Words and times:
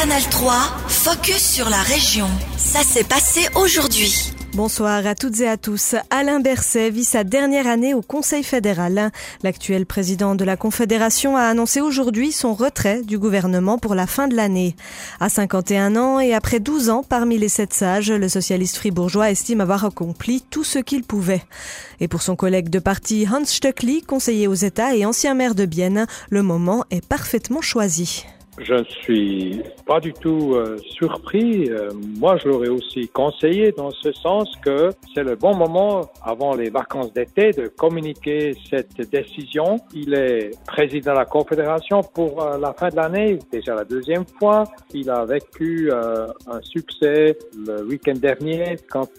Canal 0.00 0.22
3, 0.30 0.54
focus 0.86 1.42
sur 1.42 1.68
la 1.68 1.82
région. 1.82 2.28
Ça 2.56 2.84
s'est 2.84 3.02
passé 3.02 3.48
aujourd'hui. 3.56 4.32
Bonsoir 4.52 5.04
à 5.04 5.16
toutes 5.16 5.40
et 5.40 5.48
à 5.48 5.56
tous. 5.56 5.96
Alain 6.10 6.38
Berset 6.38 6.90
vit 6.90 7.02
sa 7.02 7.24
dernière 7.24 7.66
année 7.66 7.94
au 7.94 8.02
Conseil 8.02 8.44
fédéral. 8.44 9.10
L'actuel 9.42 9.86
président 9.86 10.36
de 10.36 10.44
la 10.44 10.56
Confédération 10.56 11.36
a 11.36 11.42
annoncé 11.42 11.80
aujourd'hui 11.80 12.30
son 12.30 12.54
retrait 12.54 13.02
du 13.02 13.18
gouvernement 13.18 13.76
pour 13.78 13.96
la 13.96 14.06
fin 14.06 14.28
de 14.28 14.36
l'année. 14.36 14.76
À 15.18 15.28
51 15.28 15.96
ans 15.96 16.20
et 16.20 16.32
après 16.32 16.60
12 16.60 16.90
ans 16.90 17.02
parmi 17.02 17.36
les 17.36 17.48
sept 17.48 17.74
sages, 17.74 18.12
le 18.12 18.28
socialiste 18.28 18.76
fribourgeois 18.76 19.32
estime 19.32 19.60
avoir 19.60 19.84
accompli 19.84 20.44
tout 20.48 20.62
ce 20.62 20.78
qu'il 20.78 21.02
pouvait. 21.02 21.42
Et 21.98 22.06
pour 22.06 22.22
son 22.22 22.36
collègue 22.36 22.68
de 22.68 22.78
parti 22.78 23.26
Hans 23.28 23.44
Stöckli, 23.44 24.02
conseiller 24.02 24.46
aux 24.46 24.54
États 24.54 24.94
et 24.94 25.04
ancien 25.04 25.34
maire 25.34 25.56
de 25.56 25.66
Bienne, 25.66 26.06
le 26.30 26.44
moment 26.44 26.84
est 26.92 27.04
parfaitement 27.04 27.62
choisi. 27.62 28.26
Je 28.60 28.74
ne 28.74 28.84
suis 28.84 29.62
pas 29.86 30.00
du 30.00 30.12
tout 30.12 30.54
euh, 30.54 30.76
surpris. 30.78 31.70
Euh, 31.70 31.90
moi, 32.18 32.36
je 32.38 32.48
l'aurais 32.48 32.68
aussi 32.68 33.08
conseillé 33.08 33.72
dans 33.72 33.90
ce 33.90 34.12
sens 34.12 34.52
que 34.62 34.90
c'est 35.14 35.22
le 35.22 35.36
bon 35.36 35.54
moment 35.54 36.10
avant 36.22 36.54
les 36.56 36.68
vacances 36.68 37.12
d'été 37.12 37.52
de 37.52 37.68
communiquer 37.68 38.54
cette 38.68 39.00
décision. 39.10 39.76
Il 39.94 40.12
est 40.12 40.50
président 40.66 41.12
de 41.12 41.18
la 41.18 41.24
Confédération 41.24 42.00
pour 42.02 42.42
euh, 42.42 42.58
la 42.58 42.72
fin 42.72 42.88
de 42.88 42.96
l'année, 42.96 43.38
déjà 43.52 43.76
la 43.76 43.84
deuxième 43.84 44.24
fois. 44.38 44.64
Il 44.92 45.08
a 45.08 45.24
vécu 45.24 45.90
un 45.92 46.60
succès 46.62 47.38
le 47.56 47.84
week-end 47.84 48.14
dernier 48.14 48.76
quand 48.90 49.10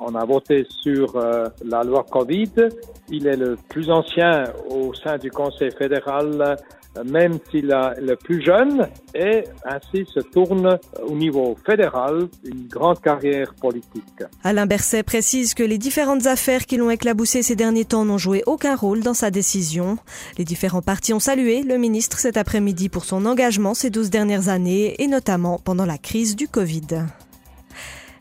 on 0.00 0.14
a 0.14 0.24
voté 0.24 0.66
sur 0.82 1.18
la 1.64 1.82
loi 1.82 2.04
Covid. 2.10 2.68
Il 3.10 3.26
est 3.26 3.36
le 3.36 3.56
plus 3.68 3.90
ancien 3.90 4.44
au 4.70 4.94
sein 4.94 5.18
du 5.18 5.30
Conseil 5.30 5.70
fédéral 5.72 6.56
même 7.04 7.38
s'il 7.50 7.70
est 7.70 8.00
le 8.00 8.16
plus 8.16 8.42
jeune, 8.42 8.88
et 9.14 9.44
ainsi 9.64 10.04
se 10.12 10.20
tourne 10.20 10.78
au 11.06 11.14
niveau 11.14 11.56
fédéral 11.64 12.28
une 12.44 12.66
grande 12.68 13.00
carrière 13.00 13.54
politique. 13.54 14.22
Alain 14.42 14.66
Berset 14.66 15.02
précise 15.02 15.54
que 15.54 15.62
les 15.62 15.78
différentes 15.78 16.26
affaires 16.26 16.66
qui 16.66 16.76
l'ont 16.76 16.90
éclaboussé 16.90 17.42
ces 17.42 17.56
derniers 17.56 17.84
temps 17.84 18.04
n'ont 18.04 18.18
joué 18.18 18.42
aucun 18.46 18.76
rôle 18.76 19.00
dans 19.00 19.14
sa 19.14 19.30
décision. 19.30 19.98
Les 20.38 20.44
différents 20.44 20.82
partis 20.82 21.12
ont 21.12 21.20
salué 21.20 21.62
le 21.62 21.78
ministre 21.78 22.18
cet 22.18 22.36
après-midi 22.36 22.88
pour 22.88 23.04
son 23.04 23.26
engagement 23.26 23.74
ces 23.74 23.90
douze 23.90 24.10
dernières 24.10 24.48
années, 24.48 24.94
et 25.02 25.06
notamment 25.06 25.58
pendant 25.58 25.86
la 25.86 25.98
crise 25.98 26.36
du 26.36 26.48
Covid. 26.48 27.06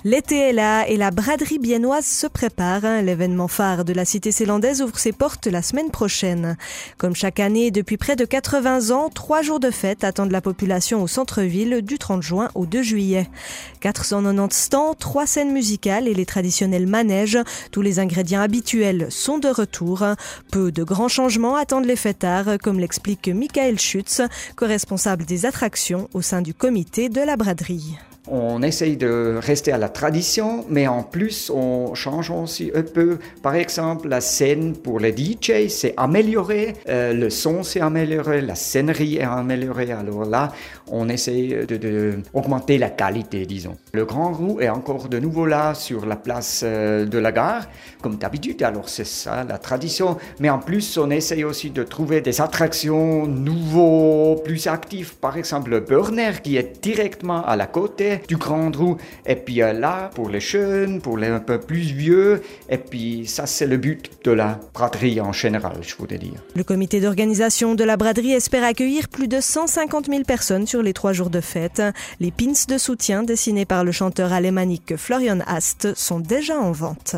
L'été 0.09 0.37
est 0.37 0.53
là 0.53 0.87
et 0.87 0.95
la 0.95 1.11
braderie 1.11 1.59
biennoise 1.59 2.05
se 2.05 2.27
prépare. 2.27 3.01
L'événement 3.03 3.49
phare 3.49 3.83
de 3.83 3.91
la 3.91 4.05
cité 4.05 4.31
célandaise 4.31 4.81
ouvre 4.81 4.97
ses 4.97 5.11
portes 5.11 5.47
la 5.47 5.61
semaine 5.61 5.91
prochaine. 5.91 6.55
Comme 6.97 7.13
chaque 7.13 7.41
année 7.41 7.71
depuis 7.71 7.97
près 7.97 8.15
de 8.15 8.23
80 8.23 8.91
ans, 8.91 9.09
trois 9.09 9.41
jours 9.41 9.59
de 9.59 9.69
fête 9.69 10.05
attendent 10.05 10.31
la 10.31 10.39
population 10.39 11.03
au 11.03 11.07
centre-ville 11.07 11.81
du 11.81 11.97
30 11.97 12.23
juin 12.23 12.47
au 12.55 12.65
2 12.65 12.83
juillet. 12.83 13.27
490 13.81 14.55
stands, 14.55 14.93
trois 14.93 15.27
scènes 15.27 15.51
musicales 15.51 16.07
et 16.07 16.13
les 16.13 16.25
traditionnels 16.25 16.87
manèges. 16.87 17.39
Tous 17.71 17.81
les 17.81 17.99
ingrédients 17.99 18.39
habituels 18.39 19.07
sont 19.09 19.39
de 19.39 19.49
retour. 19.49 20.05
Peu 20.53 20.71
de 20.71 20.85
grands 20.85 21.09
changements 21.09 21.57
attendent 21.57 21.83
les 21.83 21.97
fêtards, 21.97 22.57
comme 22.63 22.79
l'explique 22.79 23.27
Michael 23.27 23.77
Schutz, 23.77 24.21
co-responsable 24.55 25.25
des 25.25 25.45
attractions 25.45 26.07
au 26.13 26.21
sein 26.21 26.41
du 26.41 26.53
comité 26.53 27.09
de 27.09 27.19
la 27.19 27.35
braderie. 27.35 27.97
On 28.29 28.61
essaye 28.61 28.97
de 28.97 29.39
rester 29.41 29.71
à 29.71 29.77
la 29.77 29.87
tradition, 29.87 30.65
mais 30.69 30.87
en 30.87 31.03
plus, 31.03 31.49
on 31.49 31.95
change 31.95 32.29
aussi 32.29 32.71
un 32.75 32.83
peu. 32.83 33.19
Par 33.41 33.55
exemple, 33.55 34.09
la 34.09 34.19
scène 34.19 34.75
pour 34.75 34.99
les 34.99 35.15
DJ 35.15 35.67
s'est 35.69 35.93
améliorée, 35.95 36.73
euh, 36.89 37.13
le 37.13 37.29
son 37.29 37.63
s'est 37.63 37.79
amélioré, 37.79 38.41
la 38.41 38.55
scénerie 38.55 39.17
est 39.17 39.23
améliorée. 39.23 39.91
Alors 39.91 40.25
là, 40.25 40.51
on 40.91 41.07
essaye 41.07 41.65
de, 41.65 42.19
augmenter 42.33 42.77
la 42.77 42.89
qualité, 42.89 43.45
disons. 43.45 43.77
Le 43.93 44.05
Grand 44.05 44.33
Roux 44.33 44.59
est 44.59 44.69
encore 44.69 45.07
de 45.07 45.19
nouveau 45.19 45.45
là 45.45 45.73
sur 45.73 46.05
la 46.05 46.17
place 46.17 46.61
euh, 46.65 47.05
de 47.05 47.17
la 47.17 47.31
gare, 47.31 47.67
comme 48.01 48.17
d'habitude. 48.17 48.61
Alors 48.63 48.89
c'est 48.89 49.07
ça 49.07 49.45
la 49.47 49.57
tradition. 49.57 50.17
Mais 50.39 50.49
en 50.49 50.59
plus, 50.59 50.97
on 50.97 51.09
essaye 51.09 51.45
aussi 51.45 51.69
de 51.69 51.83
trouver 51.83 52.19
des 52.21 52.41
attractions 52.41 53.25
nouveaux, 53.25 54.35
plus 54.43 54.67
actives. 54.67 55.15
Par 55.15 55.37
exemple, 55.37 55.69
le 55.69 55.79
Burner 55.79 56.31
qui 56.43 56.57
est 56.57 56.83
directement 56.83 57.45
à 57.45 57.55
la 57.55 57.67
côté 57.67 58.16
du 58.27 58.37
Grand 58.37 58.75
Roux. 58.75 58.97
Et 59.25 59.35
puis 59.35 59.61
euh, 59.61 59.73
là, 59.73 60.09
pour 60.13 60.29
les 60.29 60.39
jeunes, 60.39 61.01
pour 61.01 61.17
les 61.17 61.27
un 61.27 61.39
peu 61.39 61.59
plus 61.59 61.79
vieux, 61.79 62.41
et 62.69 62.77
puis 62.77 63.27
ça, 63.27 63.45
c'est 63.45 63.67
le 63.67 63.77
but 63.77 64.09
de 64.23 64.31
la 64.31 64.59
braderie 64.73 65.19
en 65.21 65.33
général, 65.33 65.77
je 65.81 65.95
voudrais 65.95 66.17
dire. 66.17 66.41
Le 66.55 66.63
comité 66.63 66.99
d'organisation 67.01 67.75
de 67.75 67.83
la 67.83 67.97
braderie 67.97 68.33
espère 68.33 68.63
accueillir 68.63 69.09
plus 69.09 69.27
de 69.27 69.39
150 69.41 70.07
000 70.07 70.23
personnes 70.23 70.65
sur 70.67 70.81
les 70.81 70.93
trois 70.93 71.13
jours 71.13 71.29
de 71.29 71.41
fête. 71.41 71.81
Les 72.19 72.31
pins 72.31 72.47
de 72.67 72.77
soutien 72.77 73.23
dessinés 73.23 73.65
par 73.65 73.83
le 73.83 73.91
chanteur 73.91 74.33
alémanique 74.33 74.95
Florian 74.95 75.39
Ast 75.45 75.93
sont 75.95 76.19
déjà 76.19 76.57
en 76.57 76.71
vente. 76.71 77.15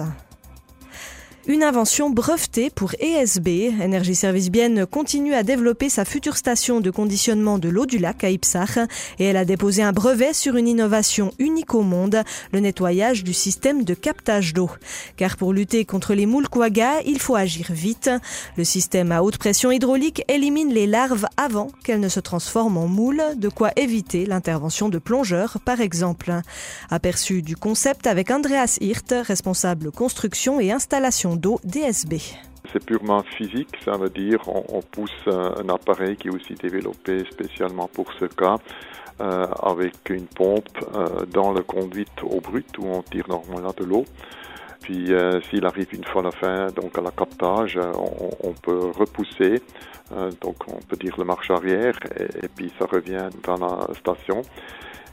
Une 1.50 1.64
invention 1.64 2.12
brevetée 2.12 2.70
pour 2.70 2.94
ESB. 3.00 3.48
Énergie 3.82 4.14
Service 4.14 4.52
Bienne 4.52 4.86
continue 4.86 5.34
à 5.34 5.42
développer 5.42 5.90
sa 5.90 6.06
future 6.06 6.38
station 6.38 6.80
de 6.80 6.92
conditionnement 6.92 7.58
de 7.58 7.70
l'eau 7.70 7.88
du 7.88 7.98
lac 7.98 8.24
à 8.24 8.30
Ipsach 8.30 8.78
et 9.18 9.26
elle 9.26 9.36
a 9.36 9.46
déposé 9.46 9.82
un 9.82 9.92
brevet 9.92 10.34
sur 10.34 10.58
une 10.58 10.68
innovation 10.68 11.32
unique 11.40 11.74
au 11.74 11.82
monde, 11.82 12.22
le 12.54 12.60
nettoyage 12.60 13.24
du 13.24 13.34
système 13.34 13.84
de 13.84 13.96
captage 13.96 14.54
d'eau. 14.54 14.70
Car 15.18 15.38
pour 15.38 15.52
lutter 15.52 15.86
contre 15.86 16.14
les 16.14 16.28
moules 16.28 16.48
quagga, 16.48 17.02
il 17.04 17.18
faut 17.18 17.36
agir 17.36 17.66
vite. 17.72 18.12
Le 18.56 18.64
système 18.64 19.12
à 19.12 19.24
haute 19.24 19.40
pression 19.40 19.72
hydraulique 19.72 20.24
élimine 20.28 20.72
les 20.72 20.86
larves 20.86 21.26
avant 21.36 21.72
qu'elles 21.84 22.00
ne 22.00 22.10
se 22.10 22.20
transforment 22.20 22.78
en 22.78 22.88
moules, 22.88 23.24
de 23.38 23.50
quoi 23.50 23.72
éviter 23.76 24.28
l'intervention 24.28 24.88
de 24.88 25.00
plongeurs 25.00 25.58
par 25.66 25.82
exemple. 25.82 26.32
Aperçu 26.92 27.42
du 27.42 27.56
concept 27.56 28.06
avec 28.06 28.30
Andreas 28.30 28.78
Hirt, 28.82 29.16
responsable 29.24 29.92
construction 29.92 30.60
et 30.60 30.72
installation 30.72 31.39
d'eau 31.40 31.60
DSB. 31.64 32.16
C'est 32.72 32.86
purement 32.86 33.24
physique, 33.24 33.70
ça 33.84 33.98
veut 33.98 34.10
dire 34.10 34.40
on, 34.48 34.82
pousse 34.82 35.12
un, 35.28 35.70
appareil 35.70 36.18
qui 36.18 36.28
est 36.28 36.32
aussi 36.32 36.54
développé 36.54 37.24
spécialement 37.32 37.88
pour 37.88 38.12
ce 38.20 38.26
cas. 38.26 38.58
Euh, 39.22 39.48
avec 39.64 40.10
une 40.10 40.28
pompe 40.28 40.70
euh, 40.96 41.26
dans 41.26 41.52
le 41.52 41.62
conduite 41.62 42.24
au 42.24 42.40
brut 42.40 42.78
où 42.78 42.86
on 42.86 43.02
tire 43.02 43.28
normalement 43.28 43.74
de 43.78 43.84
l'eau. 43.84 44.06
Puis 44.80 45.12
euh, 45.12 45.42
s'il 45.50 45.66
arrive 45.66 45.90
une 45.92 46.06
fois 46.06 46.22
la 46.22 46.32
fin, 46.32 46.68
donc 46.68 46.98
à 46.98 47.02
la 47.02 47.12
captage, 47.12 47.78
on, 47.78 48.54
peut 48.54 48.92
repousser, 48.98 49.62
donc 50.40 50.56
on 50.70 50.80
peut 50.88 50.96
dire 50.96 51.16
le 51.18 51.26
marche 51.26 51.52
arrière, 51.52 52.00
et, 52.18 52.48
puis 52.48 52.72
ça 52.80 52.86
revient 52.86 53.28
dans 53.44 53.58
la 53.58 53.94
station. 53.96 54.42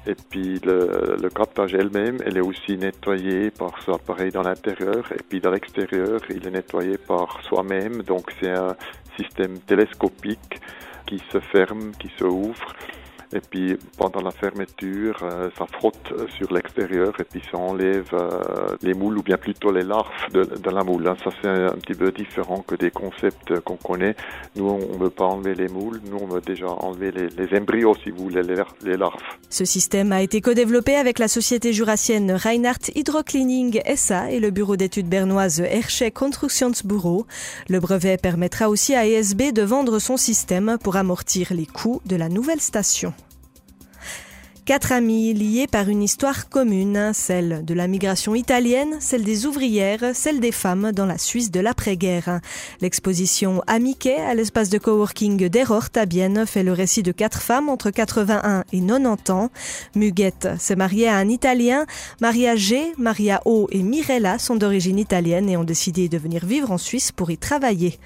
Et 0.07 0.15
puis 0.15 0.61
le, 0.65 1.17
le 1.21 1.29
captage 1.31 1.75
elle-même, 1.75 2.19
elle 2.25 2.37
est 2.37 2.43
aussi 2.43 2.77
nettoyée 2.77 3.51
par 3.51 3.83
ce 3.83 3.91
appareil 3.91 4.31
dans 4.31 4.43
l'intérieur. 4.43 5.05
Et 5.13 5.23
puis 5.29 5.41
dans 5.41 5.51
l'extérieur, 5.51 6.21
il 6.31 6.47
est 6.47 6.51
nettoyé 6.51 6.97
par 6.99 7.43
soi-même. 7.43 8.03
Donc 8.03 8.31
c'est 8.41 8.51
un 8.51 8.77
système 9.19 9.59
télescopique 9.61 10.61
qui 11.07 11.21
se 11.33 11.41
ferme, 11.41 11.93
qui 11.99 12.11
se 12.19 12.25
ouvre 12.25 12.75
et 13.33 13.41
puis 13.41 13.77
pendant 13.97 14.21
la 14.21 14.31
fermeture, 14.31 15.19
euh, 15.23 15.51
ça 15.59 15.67
frotte 15.67 16.13
sur 16.37 16.53
l'extérieur 16.53 17.13
et 17.19 17.25
puis 17.25 17.43
ça 17.51 17.59
enlève 17.59 18.09
euh, 18.13 18.77
les 18.83 18.95
moules 18.95 19.19
ou 19.19 19.23
bien 19.23 19.37
plutôt 19.37 19.73
les 19.73 19.83
larves 19.83 20.09
de, 20.33 20.71
la 20.71 20.85
moule. 20.85 21.09
Hein. 21.09 21.17
Ça 21.25 21.31
c'est 21.43 21.49
un 21.49 21.77
petit 21.77 21.95
peu 21.95 22.13
différent 22.13 22.65
que 22.67 22.75
des 22.75 22.91
concepts 22.91 23.61
qu'on 23.61 23.77
connaît. 23.77 24.15
Nous 24.55 24.69
on 24.69 24.79
ne 24.79 24.99
veut 24.99 25.11
pas 25.11 25.25
enlever 25.25 25.55
les 25.55 25.69
moules, 25.69 26.01
nous 26.11 26.19
on 26.21 26.27
veut 26.27 26.41
déjà 26.41 26.69
enlever 26.69 27.11
les, 27.13 27.59
embryos 27.59 27.97
si 28.03 28.11
vous 28.11 28.25
voulez, 28.25 28.43
les, 28.43 28.97
larves. 28.97 29.21
Ce 29.51 29.65
système 29.65 30.13
a 30.13 30.23
été 30.23 30.41
co-développé 30.41 30.97
avec 30.97 31.19
la 31.19 31.29
société 31.29 31.73
jurassienne 31.73 32.33
Reinhardt 32.33 32.91
Hydrocleaning 32.95 33.81
SA 33.97 34.31
et 34.31 34.41
le 34.41 34.51
bureau 34.51 34.77
d'études 34.77 35.09
bernoise 35.09 35.61
Hershey 35.61 36.11
Constructionsbureau. 36.11 37.27
Le 37.69 37.81
brevet 37.81 38.17
permettra 38.17 38.69
aussi 38.69 38.95
à 38.95 39.07
ESB 39.07 39.53
de 39.53 39.63
vendre 39.63 39.99
son 39.99 40.17
système 40.17 40.79
pour 40.83 40.97
amortir 40.97 41.53
les 41.53 41.67
coûts 41.67 42.01
de 42.07 42.17
la 42.17 42.29
nouvelle 42.29 42.61
station. 42.61 43.13
Quatre 44.67 44.91
amis 44.91 45.33
liés 45.33 45.69
par 45.69 45.89
une 45.89 46.03
histoire 46.03 46.49
commune, 46.49 47.13
celle 47.15 47.65
de 47.65 47.73
la 47.73 47.87
migration 47.87 48.35
italienne, 48.35 48.97
celle 48.99 49.23
des 49.23 49.47
ouvrières, 49.47 50.11
celle 50.13 50.41
des 50.41 50.51
femmes 50.51 50.91
dans 50.91 51.07
la 51.07 51.19
Suisse 51.19 51.53
de 51.53 51.61
l'après-guerre. 51.61 52.41
L'exposition 52.81 53.63
Amiquet 53.69 54.17
à 54.17 54.35
l'espace 54.35 54.69
de 54.69 54.79
coworking 54.79 55.49
d'Erort 55.49 55.91
à 55.95 56.05
Bienne 56.05 56.47
fait 56.47 56.65
le 56.65 56.73
récit 56.73 57.05
de 57.05 57.13
quatre 57.13 57.43
femmes 57.43 57.69
entre 57.69 57.93
81 57.93 58.65
et 58.73 58.81
90 58.81 59.31
ans. 59.31 59.51
Muguette 59.95 60.49
s'est 60.59 60.75
mariée 60.75 61.07
à 61.07 61.15
un 61.15 61.29
Italien. 61.29 61.87
Maria 62.21 62.57
G, 62.57 62.93
Maria 62.99 63.43
O 63.45 63.69
et 63.71 63.85
Mirella 63.85 64.41
sont 64.41 64.57
d'origine 64.57 64.99
italienne 64.99 65.49
et 65.49 65.57
ont 65.57 65.63
décidé 65.63 66.09
de 66.09 66.19
venir 66.19 66.45
vivre 66.45 66.73
en 66.73 66.79
Suisse 66.79 67.13
pour 67.13 67.31
y 67.31 67.39
travailler. 67.39 68.01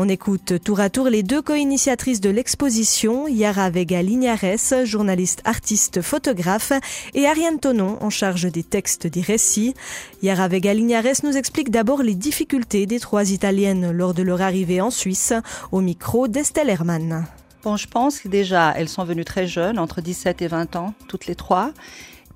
On 0.00 0.08
écoute 0.08 0.62
tour 0.62 0.78
à 0.78 0.90
tour 0.90 1.08
les 1.08 1.24
deux 1.24 1.42
co-initiatrices 1.42 2.20
de 2.20 2.30
l'exposition, 2.30 3.26
Yara 3.26 3.68
Vega 3.68 4.00
Lignares, 4.00 4.84
journaliste 4.84 5.42
artiste 5.44 6.02
photographe, 6.02 6.72
et 7.14 7.26
Ariane 7.26 7.58
Tonon, 7.58 7.98
en 8.00 8.08
charge 8.08 8.44
des 8.44 8.62
textes 8.62 9.08
des 9.08 9.22
récits. 9.22 9.74
Yara 10.22 10.46
Vega 10.46 10.72
Lignares 10.72 11.24
nous 11.24 11.36
explique 11.36 11.72
d'abord 11.72 12.04
les 12.04 12.14
difficultés 12.14 12.86
des 12.86 13.00
trois 13.00 13.32
Italiennes 13.32 13.90
lors 13.90 14.14
de 14.14 14.22
leur 14.22 14.40
arrivée 14.40 14.80
en 14.80 14.92
Suisse, 14.92 15.32
au 15.72 15.80
micro 15.80 16.28
d'Estelle 16.28 16.70
Hermann. 16.70 17.26
Bon, 17.64 17.76
je 17.76 17.88
pense 17.88 18.20
que 18.20 18.28
déjà, 18.28 18.72
elles 18.76 18.88
sont 18.88 19.02
venues 19.02 19.24
très 19.24 19.48
jeunes, 19.48 19.80
entre 19.80 20.00
17 20.00 20.42
et 20.42 20.46
20 20.46 20.76
ans, 20.76 20.94
toutes 21.08 21.26
les 21.26 21.34
trois, 21.34 21.72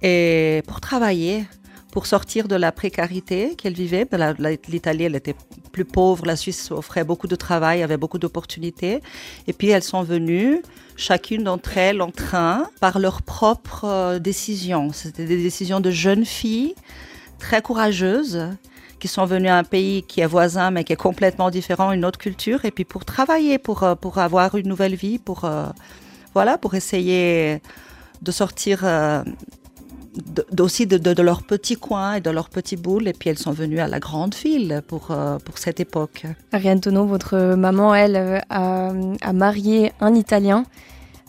et 0.03 0.65
pour 0.67 0.81
travailler, 0.81 1.45
pour 1.93 2.07
sortir 2.07 2.49
de 2.49 2.57
la 2.57 2.73
précarité 2.73 3.55
qu'elles 3.55 3.75
vivaient. 3.75 4.07
Ben, 4.07 4.35
L'Italie, 4.67 5.05
elle 5.05 5.15
était 5.15 5.37
plus 5.73 5.85
pauvre, 5.85 6.25
la 6.27 6.37
Suisse 6.37 6.71
offrait 6.71 7.05
beaucoup 7.05 7.29
de 7.29 7.37
travail, 7.37 7.83
avait 7.83 7.99
beaucoup 7.99 8.19
d'opportunités. 8.19 9.01
Et 9.47 9.53
puis 9.53 9.69
elles 9.69 9.83
sont 9.83 10.03
venues, 10.03 10.63
chacune 10.97 11.45
d'entre 11.45 11.77
elles 11.77 12.01
en 12.01 12.11
train, 12.11 12.67
par 12.81 12.99
leurs 12.99 13.23
propres 13.23 13.85
euh, 13.85 14.19
décisions. 14.19 14.91
C'était 14.93 15.27
des 15.27 15.37
décisions 15.37 15.81
de 15.81 15.91
jeunes 15.91 16.25
filles 16.25 16.75
très 17.39 17.61
courageuses 17.61 18.49
qui 18.99 19.09
sont 19.09 19.27
venues 19.27 19.49
à 19.49 19.59
un 19.59 19.65
pays 19.65 20.03
qui 20.03 20.21
est 20.21 20.27
voisin 20.27 20.71
mais 20.71 20.85
qui 20.85 20.95
est 20.95 20.97
complètement 20.97 21.51
différent, 21.51 21.93
une 21.93 22.07
autre 22.07 22.19
culture, 22.19 22.65
et 22.65 22.71
puis 22.71 22.85
pour 22.85 23.05
travailler, 23.05 23.59
pour, 23.59 23.83
euh, 23.83 23.95
pour 23.95 24.17
avoir 24.17 24.57
une 24.57 24.69
nouvelle 24.69 24.95
vie, 24.95 25.19
pour, 25.19 25.45
euh, 25.45 25.67
voilà, 26.33 26.57
pour 26.57 26.75
essayer 26.75 27.61
de 28.23 28.31
sortir 28.31 28.85
aussi 30.59 30.87
de, 30.87 30.99
de, 30.99 31.23
leur 31.23 31.43
petit 31.43 31.77
coin 31.77 32.15
et 32.15 32.21
de 32.21 32.31
leur 32.31 32.49
petit 32.49 32.77
boule. 32.77 33.09
Et 33.09 33.13
puis 33.13 33.31
elles 33.31 33.39
sont 33.39 33.53
venues 33.53 33.81
à 33.81 33.89
la 33.89 33.99
grande 33.99 34.35
ville 34.35 34.83
pour, 34.87 35.11
euh, 35.11 35.39
pour 35.39 35.59
cette 35.59 35.81
époque. 35.81 36.25
Ariane 36.53 36.81
Tono, 36.81 37.07
votre 37.07 37.55
maman, 37.55 37.95
elle, 37.95 38.17
euh, 38.17 38.39
a, 38.51 38.93
a, 39.21 39.33
marié 39.33 39.93
un 40.01 40.15
Italien. 40.15 40.65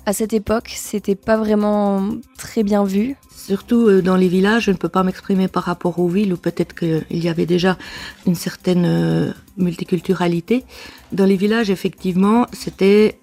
À 0.06 0.12
cette 0.12 0.34
époque, 0.34 0.72
c'était 0.76 1.16
pas 1.16 1.38
vraiment 1.38 2.10
très 2.38 2.64
bien 2.64 2.84
vu. 2.84 3.16
Surtout 3.34 3.88
euh, 3.88 4.02
dans 4.02 4.18
les 4.18 4.28
villages, 4.28 4.66
je 4.66 4.72
ne 4.72 4.78
peux 4.78 4.90
pas 4.90 5.04
m'exprimer 5.04 5.48
par 5.48 5.64
rapport 5.64 6.00
aux 6.00 6.10
villes 6.10 6.34
où 6.34 6.38
peut-être 6.38 6.76
qu'il 6.76 7.24
y 7.24 7.30
avait 7.30 7.46
déjà 7.46 7.78
une 8.26 8.36
certaine 8.36 9.34
multiculturalité. 9.58 10.66
Dans 11.12 11.26
les 11.26 11.38
villages, 11.38 11.70
effectivement, 11.70 12.48
c'était 12.52 13.20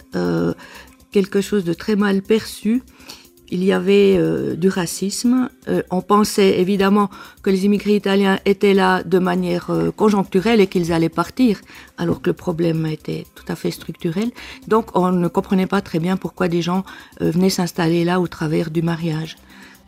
quelque 1.10 1.40
chose 1.40 1.64
de 1.64 1.72
très 1.72 1.96
mal 1.96 2.22
perçu 2.22 2.82
il 3.50 3.64
y 3.64 3.72
avait 3.72 4.16
euh, 4.16 4.54
du 4.56 4.68
racisme. 4.68 5.48
Euh, 5.68 5.82
on 5.90 6.00
pensait 6.00 6.60
évidemment 6.60 7.10
que 7.42 7.50
les 7.50 7.64
immigrés 7.64 7.96
italiens 7.96 8.38
étaient 8.44 8.74
là 8.74 9.02
de 9.02 9.18
manière 9.18 9.70
euh, 9.70 9.90
conjoncturelle 9.90 10.60
et 10.60 10.66
qu'ils 10.66 10.92
allaient 10.92 11.08
partir, 11.08 11.60
alors 11.98 12.22
que 12.22 12.30
le 12.30 12.34
problème 12.34 12.86
était 12.86 13.26
tout 13.34 13.44
à 13.48 13.56
fait 13.56 13.70
structurel. 13.70 14.30
Donc 14.68 14.96
on 14.96 15.10
ne 15.12 15.28
comprenait 15.28 15.66
pas 15.66 15.80
très 15.80 15.98
bien 15.98 16.16
pourquoi 16.16 16.48
des 16.48 16.62
gens 16.62 16.84
venaient 17.20 17.50
s'installer 17.50 18.04
là 18.04 18.20
au 18.20 18.28
travers 18.28 18.70
du 18.70 18.82
mariage. 18.82 19.36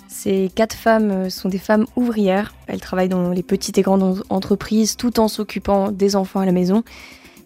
Ces 0.09 0.51
quatre 0.55 0.77
femmes 0.77 1.31
sont 1.31 1.49
des 1.49 1.59
femmes 1.59 1.87
ouvrières. 1.97 2.53
Elles 2.67 2.81
travaillent 2.81 3.09
dans 3.09 3.31
les 3.31 3.43
petites 3.43 3.79
et 3.79 3.83
grandes 3.83 4.23
entreprises 4.29 4.97
tout 4.97 5.21
en 5.21 5.29
s'occupant 5.29 5.91
des 5.91 6.17
enfants 6.17 6.41
à 6.41 6.47
la 6.47 6.53
maison. 6.53 6.85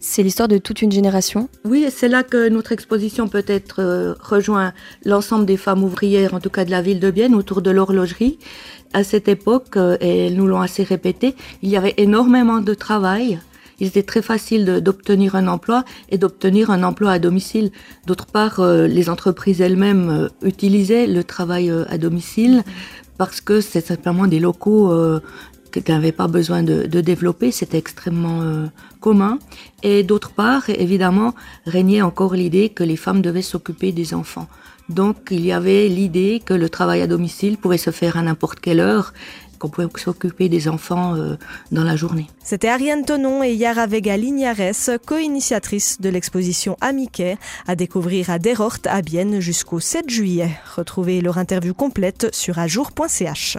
C'est 0.01 0.23
l'histoire 0.23 0.49
de 0.49 0.59
toute 0.59 0.83
une 0.83 0.93
génération. 0.93 1.49
Oui, 1.65 1.87
c'est 1.91 2.09
là 2.09 2.23
que 2.23 2.49
notre 2.49 2.73
exposition 2.73 3.29
peut-être 3.29 3.81
euh, 3.81 4.15
rejoint 4.21 4.73
l'ensemble 5.05 5.47
des 5.47 5.57
femmes 5.57 5.83
ouvrières, 5.83 6.35
en 6.35 6.41
tout 6.41 6.51
cas 6.51 6.65
de 6.65 6.71
la 6.71 6.83
ville 6.83 7.01
de 7.01 7.11
Bienne, 7.11 7.35
autour 7.35 7.63
de 7.63 7.71
l'horlogerie. 7.71 8.39
À 8.93 9.05
cette 9.05 9.29
époque, 9.29 9.77
euh, 9.77 9.97
et 10.01 10.27
elles 10.27 10.37
nous 10.37 10.47
l'ont 10.47 10.61
assez 10.61 10.83
répété, 10.83 11.35
il 11.63 11.71
y 11.71 11.77
avait 11.77 11.95
énormément 11.97 12.61
de 12.61 12.75
travail. 12.75 13.41
Il 13.79 13.89
était 13.89 14.03
très 14.03 14.23
facile 14.23 14.81
d'obtenir 14.81 15.35
un 15.35 15.49
emploi 15.49 15.85
et 16.09 16.17
d'obtenir 16.17 16.71
un 16.71 16.83
emploi 16.83 17.11
à 17.13 17.19
domicile. 17.19 17.71
D'autre 18.07 18.27
part, 18.27 18.61
euh, 18.61 18.87
les 18.87 19.11
entreprises 19.11 19.61
elles-mêmes 19.61 20.31
utilisaient 20.43 21.07
le 21.07 21.25
travail 21.25 21.71
à 21.89 21.99
domicile 21.99 22.63
parce 23.19 23.41
que 23.41 23.61
c'est 23.61 23.85
simplement 23.85 24.27
des 24.27 24.41
locaux 24.41 24.93
qui 25.81 25.93
n'avaient 25.93 26.12
pas 26.12 26.28
besoin 26.28 26.62
de, 26.62 27.00
développer, 27.00 27.50
c'était 27.50 27.78
extrêmement 27.78 28.43
euh, 28.43 28.67
commun. 29.00 29.38
Et 29.82 30.02
d'autre 30.02 30.31
part, 30.31 30.69
évidemment, 30.70 31.34
régnait 31.67 32.02
encore 32.02 32.34
l'idée 32.34 32.69
que 32.69 32.84
les 32.84 32.96
femmes 32.96 33.23
devaient 33.23 33.43
s'occuper 33.43 33.93
des 33.93 34.14
enfants. 34.14 34.49
Donc 34.88 35.28
il 35.31 35.44
y 35.44 35.52
avait 35.52 35.88
l'idée 35.88 36.40
que 36.44 36.55
le 36.55 36.69
travail 36.69 37.02
à 37.02 37.06
domicile 37.06 37.58
pouvait 37.58 37.78
se 37.78 37.90
faire 37.90 38.17
à 38.17 38.23
n'importe 38.23 38.61
quelle 38.61 38.81
heure 38.81 39.12
qu'on 39.58 39.69
pouvait 39.69 39.88
s'occuper 39.96 40.49
des 40.49 40.69
enfants 40.69 41.17
euh, 41.17 41.37
dans 41.73 41.84
la 41.84 41.96
journée. 41.96 42.26
C'était 42.43 42.69
Ariane 42.69 43.05
Tonon 43.05 43.43
et 43.43 43.55
Yara 43.55 43.87
Vega 43.87 44.17
Lignares, 44.17 44.75
co-initiatrice 45.06 46.00
de 46.00 46.08
l'exposition 46.08 46.76
Amiquet, 46.81 47.38
à 47.67 47.75
découvrir 47.75 48.31
à 48.31 48.38
Derort 48.38 48.78
à 48.84 49.02
Bienne 49.02 49.40
jusqu'au 49.40 49.81
7 49.81 50.11
juillet. 50.11 50.50
Retrouvez 50.76 51.20
leur 51.20 51.38
interview 51.38 51.75
complète 51.75 52.28
sur 52.32 52.58
ajour.ch. 52.58 53.58